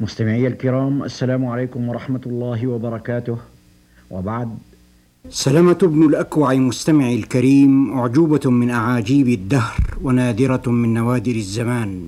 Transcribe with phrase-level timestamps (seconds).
[0.00, 3.36] مستمعي الكرام السلام عليكم ورحمة الله وبركاته.
[4.10, 4.58] وبعد.
[5.30, 12.02] سلمة بن الأكوع مستمعي الكريم أعجوبة من أعاجيب الدهر ونادرة من نوادر الزمان.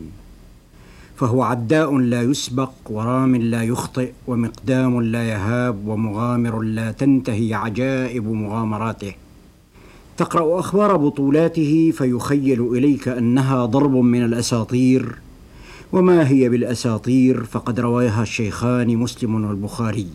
[1.16, 9.12] فهو عداء لا يسبق ورام لا يخطئ ومقدام لا يهاب ومغامر لا تنتهي عجائب مغامراته.
[10.16, 15.18] تقرأ أخبار بطولاته فيخيل إليك أنها ضرب من الأساطير
[15.92, 20.06] وما هي بالأساطير فقد رواها الشيخان مسلم والبخاري.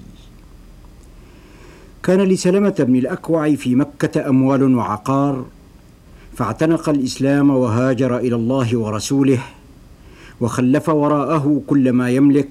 [2.03, 5.45] كان لسلمة بن الأكوع في مكة أموال وعقار
[6.35, 9.39] فاعتنق الإسلام وهاجر إلى الله ورسوله
[10.41, 12.49] وخلف وراءه كل ما يملك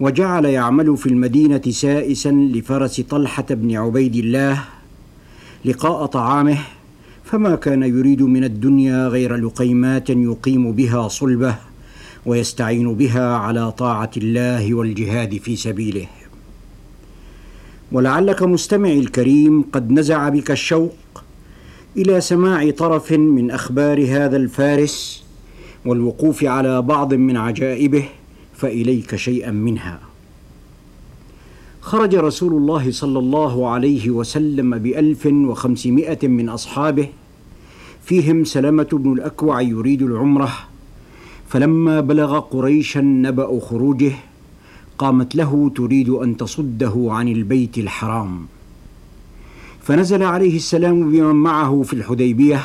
[0.00, 4.64] وجعل يعمل في المدينة سائسا لفرس طلحة بن عبيد الله
[5.64, 6.58] لقاء طعامه
[7.24, 11.56] فما كان يريد من الدنيا غير لقيمات يقيم بها صلبه.
[12.26, 16.06] ويستعين بها على طاعة الله والجهاد في سبيله.
[17.92, 20.94] ولعلك مستمعي الكريم قد نزع بك الشوق
[21.96, 25.24] إلى سماع طرف من أخبار هذا الفارس
[25.84, 28.04] والوقوف على بعض من عجائبه
[28.56, 30.00] فإليك شيئا منها.
[31.80, 37.08] خرج رسول الله صلى الله عليه وسلم بألف وخمسمائة من أصحابه
[38.04, 40.52] فيهم سلمة بن الأكوع يريد العمرة
[41.54, 44.12] فلما بلغ قريشا نبأ خروجه
[44.98, 48.46] قامت له تريد أن تصده عن البيت الحرام.
[49.82, 52.60] فنزل عليه السلام بمن معه في الحديبية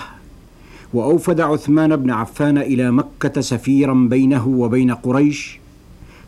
[0.93, 5.59] وأوفد عثمان بن عفان إلى مكة سفيرا بينه وبين قريش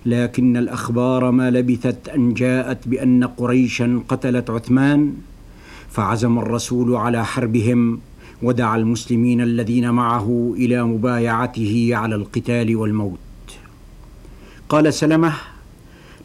[0.06, 5.14] لكن الأخبار ما لبثت أن جاءت بأن قريشا قتلت عثمان
[5.90, 8.00] فعزم الرسول على حربهم
[8.44, 13.20] ودعا المسلمين الذين معه إلى مبايعته على القتال والموت.
[14.70, 15.34] قال سلمة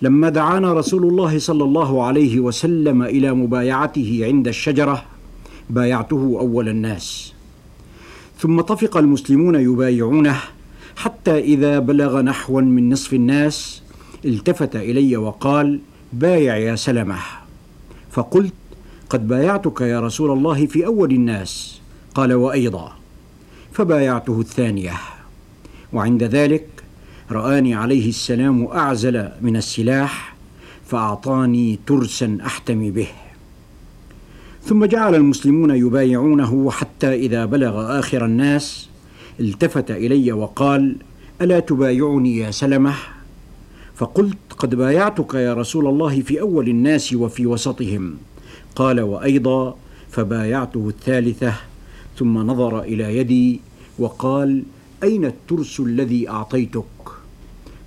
[0.03, 5.05] لما دعانا رسول الله صلى الله عليه وسلم إلى مبايعته عند الشجرة
[5.71, 7.33] بايعته أول الناس.
[8.39, 10.41] ثم طفق المسلمون يبايعونه
[10.97, 13.83] حتى إذا بلغ نحوا من نصف الناس
[14.25, 15.81] التفت إلي وقال
[16.13, 17.19] بايع يا سلمة.
[18.11, 18.53] فقلت
[19.11, 21.81] قد بايعتك يا رسول الله في أول الناس.
[22.17, 22.93] قال وأيضا
[23.73, 24.93] فبايعته الثانية.
[25.93, 26.67] وعند ذلك
[27.31, 30.37] رآني عليه السلام أعزل من السلاح
[30.87, 33.09] فأعطاني ترسا أحتمي به.
[34.65, 38.89] ثم جعل المسلمون يبايعونه حتى إذا بلغ آخر الناس
[39.41, 40.97] التفت إلي وقال
[41.41, 42.95] ألا تبايعني يا سلمة؟
[43.95, 48.17] فقلت قد بايعتك يا رسول الله في أول الناس وفي وسطهم.
[48.77, 49.77] قال وأيضا
[50.11, 51.55] فبايعته الثالثة
[52.19, 53.61] ثم نظر إلى يدي
[53.99, 54.63] وقال
[55.03, 56.85] أين الترس الذي أعطيتك?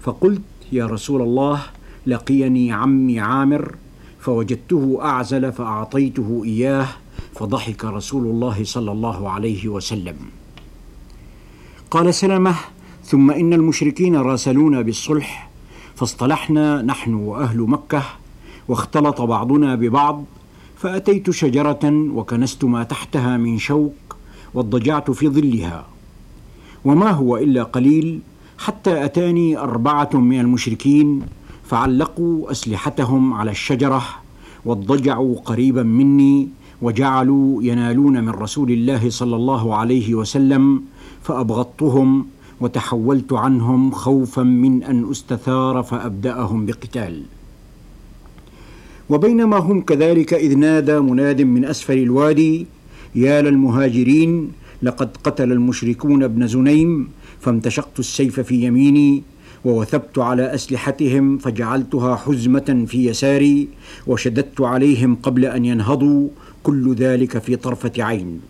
[0.01, 0.41] فقلت
[0.71, 1.61] يا رسول الله
[2.07, 3.75] لقيني عمي عامر
[4.19, 6.87] فوجدته أعزل فأعطيته إياه
[7.35, 10.15] فضحك رسول الله صلى الله عليه وسلم.
[11.91, 12.55] قال سلمه
[13.05, 15.49] ثم إن المشركين راسلونا بالصلح
[15.95, 18.03] فاصطلحنا نحن وأهل مكة
[18.67, 20.25] واختلط بعضنا ببعض
[20.77, 21.79] فأتيت شجرة
[22.13, 24.08] وكنست ما تحتها من شوك
[24.53, 25.85] واضطجعت في ظلها.
[26.85, 28.19] وما هو إلا قليل
[28.57, 31.21] حتى أتاني أربعة من المشركين
[31.63, 34.03] فعلقوا أسلحتهم على الشجرة
[34.65, 36.49] واضطجعوا قريبا مني
[36.81, 40.83] وجعلوا ينالون من رسول الله صلى الله عليه وسلم
[41.23, 42.25] فأبغضتهم
[42.61, 47.23] وتحولت عنهم خوفا من أن أستثار فأبدأهم بقتال.
[49.09, 52.67] وبينما هم كذلك إذ نادى مناد من أسفل الوادي
[53.15, 57.09] يا للمهاجرين لقد قتل المشركون ابن زنيم
[57.39, 59.23] فامتشقت السيف في يميني
[59.65, 63.67] ووثبت على أسلحتهم فجعلتها حزمة في يساري
[64.07, 66.27] وشددت عليهم قبل أن ينهضوا
[66.63, 68.41] كل ذلك في طرفة عين.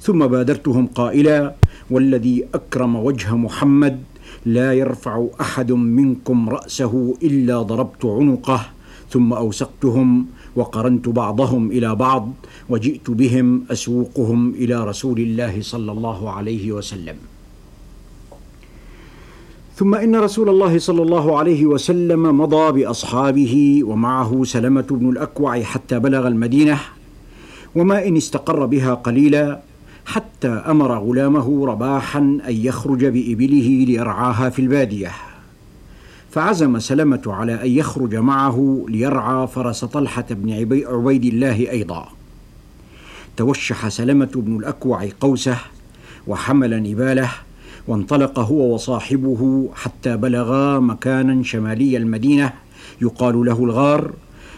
[0.00, 1.54] ثم بادرتهم قائلا
[1.90, 4.00] والذي أكرم وجه محمد
[4.46, 8.66] لا يرفع أحد منكم رأسه إلا ضربت عنقه
[9.10, 10.26] ثم أوسقتهم
[10.56, 12.32] وقرنت بعضهم إلى بعض
[12.68, 17.16] وجئت بهم أسوقهم إلى رسول الله صلى الله عليه وسلم.
[19.76, 25.98] ثم إن رسول الله صلى الله عليه وسلم مضى بأصحابه ومعه سلمة بن الأكوع حتى
[25.98, 26.78] بلغ المدينة
[27.74, 29.60] وما إن استقر بها قليلا
[30.06, 35.10] حتى أمر غلامه رباحا أن يخرج بإبله ليرعاها في البادية.
[36.32, 42.08] فعزم سلمة على أن يخرج معه ليرعى فرس طلحة بن عبيد الله أيضا.
[43.36, 45.58] توشح سلمة بن الأكوع قوسه
[46.26, 47.30] وحمل نباله
[47.88, 52.52] وانطلق هو وصاحبه حتى بلغا مكانا شمالي المدينة
[53.02, 54.12] يقال له الغار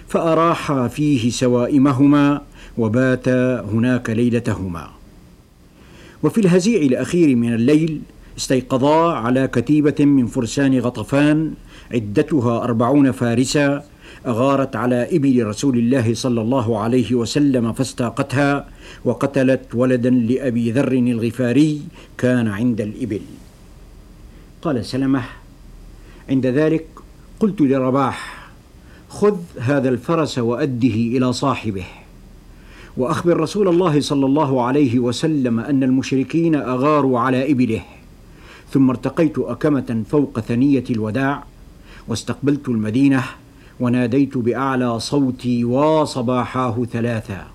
[0.08, 2.42] فاراحا فيه سوائمهما
[2.78, 4.88] وباتا هناك ليلتهما.
[6.22, 8.00] وفي الهزيع الأخير من الليل
[8.38, 11.54] استيقظا على كتيبة من فرسان غطفان
[11.92, 13.84] عدتها أربعون فارسا
[14.26, 18.66] أغارت على إبل رسول الله صلى الله عليه وسلم فاستاقتها
[19.04, 21.82] وقتلت ولدا لأبي ذر الغفاري
[22.18, 23.20] كان عند الإبل.
[24.62, 25.22] قال سلمة
[26.28, 26.86] عند ذلك
[27.40, 28.48] قلت لرباح
[29.08, 31.84] خذ هذا الفرس وأده إلى صاحبه.
[32.96, 37.82] وأخبر رسول الله صلى الله عليه وسلم أن المشركين أغاروا على إبله.
[38.74, 41.44] ثم ارتقيت أكمة فوق ثنية الوداع
[42.08, 43.24] واستقبلت المدينة
[43.80, 47.46] وناديت بأعلى صوتي وصباحاه ثلاثا.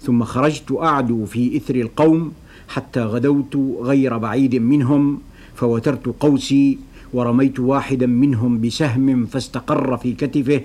[0.00, 2.32] ثم خرجت أعدو في إثر القوم
[2.68, 5.18] حتى غدوت غير بعيد منهم
[5.54, 6.78] فوترت قوسي
[7.12, 10.60] ورميت واحدا منهم بسهم فاستقر في كتفه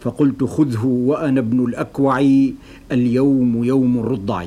[0.00, 2.20] فقلت خذه وأنا ابن الأكوع
[2.92, 4.46] اليوم يوم الرضع.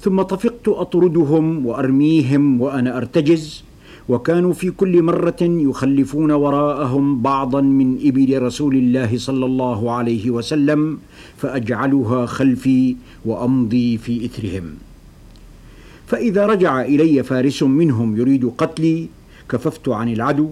[0.00, 3.64] ثم طفقت أطردهم وأرميهم وأنا أرتجز
[4.08, 10.98] وكانوا في كل مرة يخلفون وراءهم بعضا من إبل رسول الله صلى الله عليه وسلم
[11.36, 14.74] فاجعلها خلفي وأمضي في إثرهم.
[16.06, 19.08] فإذا رجع إلي فارس منهم يريد قتلي
[19.48, 20.50] كففت عن العدو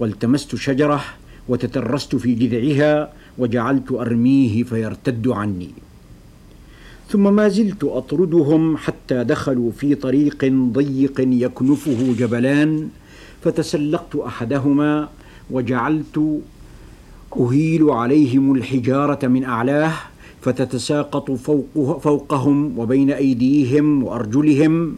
[0.00, 1.04] والتمست شجرة
[1.48, 5.70] وتترست في جذعها وجعلت أرميه فيرتد عني.
[7.08, 12.88] ثم ما زلت أطردهم حتى دخلوا في طريق ضيق يكنفه جبلان
[13.42, 15.08] فتسلقت أحدهما
[15.50, 16.40] وجعلت
[17.40, 19.92] أهيل عليهم الحجارة من أعلاه
[20.40, 24.94] فتتساقط فوقه فوقهم وبين أيديهم وأرجلهم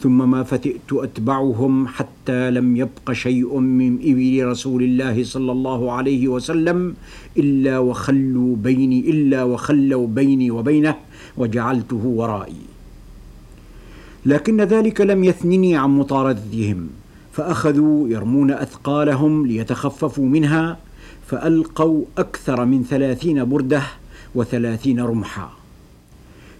[0.00, 6.28] ثم ما فتئت أتبعهم حتى لم يبق شيء من إبل رسول الله صلى الله عليه
[6.28, 6.94] وسلم
[7.36, 10.94] إلا وخلوا بيني إلا وخلوا بيني وبينه.
[11.38, 12.62] وجعلته ورائي.
[14.26, 16.88] لكن ذلك لم يثنني عن مطاردتهم
[17.32, 20.78] فأخذوا يرمون أثقالهم ليتخففوا منها
[21.26, 23.82] فألقوا أكثر من ثلاثين بردة
[24.34, 25.50] وثلاثين رمحا.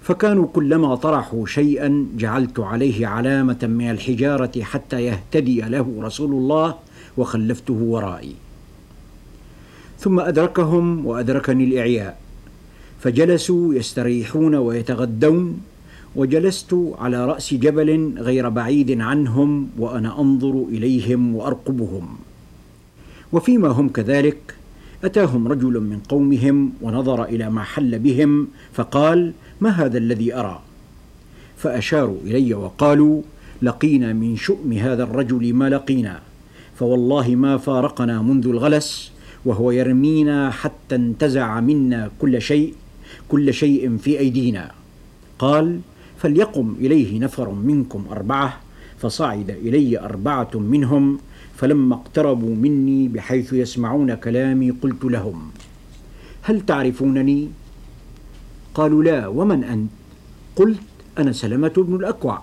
[0.02, 6.74] فكانوا كلما طرحوا شيئا جعلت عليه علامة من الحجارة حتى يهتدي له رسول الله
[7.16, 8.34] وخلفته ورائي.
[9.98, 12.27] ثم أدركهم وأدركني الإعياء.
[13.00, 15.60] فجلسوا يستريحون ويتغدون
[16.16, 22.08] وجلست على رأس جبل غير بعيد عنهم وأنا أنظر إليهم وأرقبهم.
[23.32, 24.54] وفيما هم كذلك
[25.04, 30.62] أتاهم رجل من قومهم ونظر إلى ما حل بهم فقال ما هذا الذي أرى؟
[31.56, 33.22] فأشاروا إلي وقالوا
[33.62, 36.20] لقينا من شؤم هذا الرجل ما لقينا
[36.78, 39.12] فوالله ما فارقنا منذ الغلس
[39.44, 42.74] وهو يرمينا حتى انتزع منا كل شيء
[43.28, 44.70] كل شيء في أيدينا.
[45.38, 45.80] قال
[46.18, 48.60] فليقم إليه نفر منكم أربعة
[48.98, 51.18] فصعد إلي أربعة منهم
[51.56, 55.50] فلما اقتربوا مني بحيث يسمعون كلامي قلت لهم
[56.42, 57.48] هل تعرفونني؟
[58.74, 59.90] قالوا لا ومن أنت؟
[60.56, 60.80] قلت
[61.18, 62.42] أنا سلمة بن الأكوع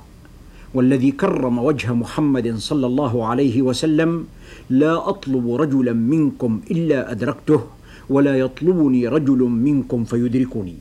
[0.73, 4.27] والذي كرم وجه محمد صلى الله عليه وسلم
[4.69, 7.74] لا أطلب رجلا منكم إلا أدركته.
[8.09, 10.75] ولا يطلبني رجل منكم فيدركني.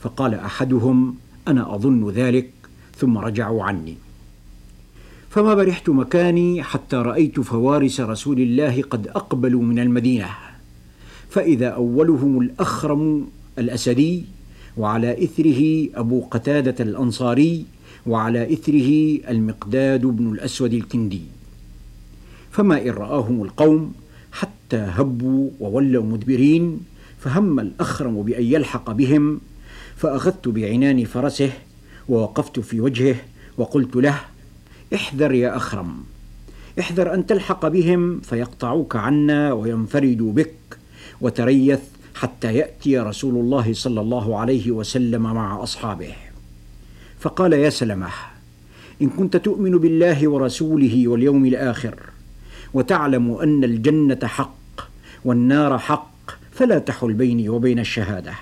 [0.00, 1.14] فقال أحدهم
[1.48, 2.50] أنا أظن ذلك
[2.96, 3.94] ثم رجعوا عني.
[5.30, 10.28] فما برحت مكاني حتى رأيت فوارس رسول الله قد أقبلوا من المدينة.
[11.30, 13.26] فإذا أولهم الأخرم
[13.58, 14.24] الأسدي
[14.76, 17.64] وعلى إثره أبو قتادة الأنصاري
[18.06, 21.22] وعلى إثره المقداد بن الأسود الكندي.
[22.50, 23.92] فما إن رآهم القوم
[24.34, 26.80] حتى هبوا وولوا مدبرين
[27.18, 29.40] فهم الأخرم بأن يلحق بهم
[29.96, 31.50] فأخذت بعنان فرسه
[32.08, 33.16] ووقفت في وجهه
[33.58, 34.20] وقلت له
[34.94, 35.96] احذر يا أخرم
[36.80, 40.54] احذر أن تلحق بهم فيقطعوك عنا وينفردوا بك
[41.20, 41.80] وتريث
[42.14, 46.12] حتى يأتي رسول الله صلى الله عليه وسلم مع أصحابه.
[47.20, 48.08] فقال يا سلمة
[49.02, 52.13] إن كنت تؤمن بالله ورسوله واليوم الآخر
[52.74, 54.80] وتعلم أن الجنة حق
[55.24, 58.34] والنار حق فلا تحل بيني وبين الشهادة.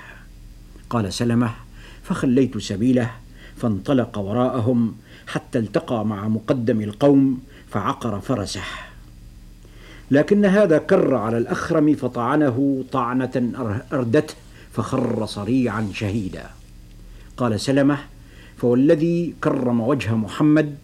[0.91, 1.51] قال سلمة
[2.03, 3.11] فخليت سبيله
[3.57, 4.95] فانطلق وراءهم
[5.27, 8.63] حتى التقى مع مقدم القوم فعقر فرسه.
[10.11, 13.53] لكن هذا كر على الأخرم فطعنه طعنة
[13.93, 14.35] أردته
[14.73, 16.51] فخر صريعا شهيدا.
[17.37, 17.99] قال سلمة
[18.57, 20.77] فوالذي كرم وجه محمد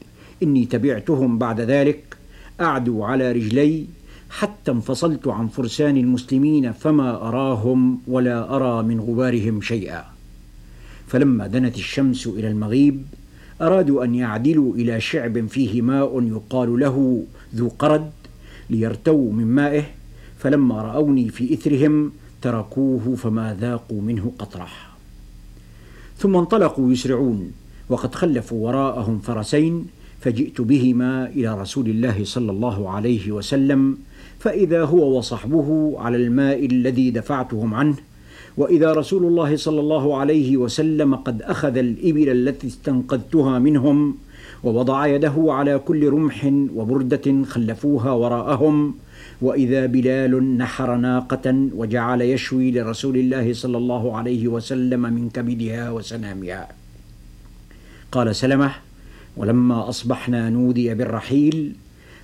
[0.43, 2.18] إني تبعتهم بعد ذلك
[2.61, 3.87] أعدو على رجلي
[4.31, 10.05] حتى انفصلت عن فرسان المسلمين فما أراهم ولا أرى من غبارهم شيئا.
[11.07, 13.03] فلما دنت الشمس إلى المغيب
[13.62, 17.25] أرادوا أن يعدلوا إلى شعب فيه ماء يقال له
[17.55, 18.11] ذو قرد
[18.71, 19.85] ليرتووا من مائه
[20.38, 22.12] فلما رأوني في إثرهم
[22.43, 24.69] تركوه فما ذاقوا منه قطرة.
[26.19, 27.53] ثم انطلقوا يسرعون
[27.88, 29.87] وقد خلفوا وراءهم فرسين
[30.21, 33.99] فجئت بهما إلى رسول الله صلى الله عليه وسلم
[34.39, 37.97] فإذا هو وصحبه على الماء الذي دفعتهم عنه.
[38.57, 44.15] وإذا رسول الله صلى الله عليه وسلم قد أخذ الإبل التي استنقذتها منهم
[44.65, 48.95] ووضع يده على كل رمح وبردة خلفوها وراءهم.
[49.43, 56.69] وإذا بلال نحر ناقة وجعل يشوي لرسول الله صلى الله عليه وسلم من كبدها وسنامها.
[58.13, 58.88] قال سلمة
[59.38, 61.73] ولما أصبحنا نودي بالرحيل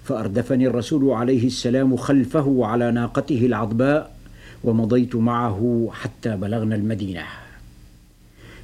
[0.05, 4.15] فأردفني الرسول عليه السلام خلفه على ناقته العضباء
[4.65, 7.23] ومضيت معه حتى بلغنا المدينة.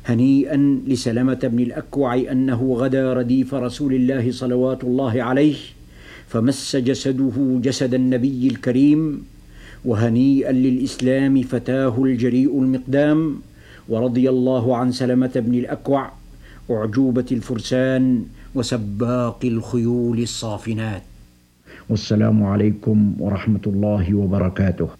[0.07, 5.57] هنيئا لسلمه بن الأكوع أنه غدا رديف رسول الله صلوات الله عليه
[6.29, 9.27] فمس جسده جسد النبي الكريم
[9.85, 13.41] وهنيئا للإسلام فتاه الجريء المقدام
[13.89, 16.13] ورضي الله عن سلمه بن الأكوع
[16.71, 21.03] أعجوبة الفرسان وسباق الخيول الصافنات.
[21.89, 25.00] والسلام عليكم ورحمة الله وبركاته.